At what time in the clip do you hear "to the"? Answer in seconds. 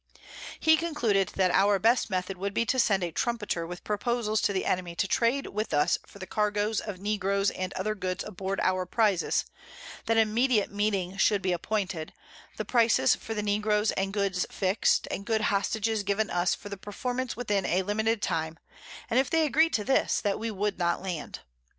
4.41-4.65